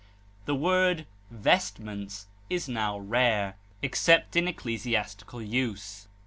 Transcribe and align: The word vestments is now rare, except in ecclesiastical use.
The 0.45 0.55
word 0.55 1.05
vestments 1.29 2.25
is 2.49 2.67
now 2.67 2.97
rare, 2.97 3.55
except 3.83 4.35
in 4.35 4.47
ecclesiastical 4.47 5.43
use. 5.43 6.07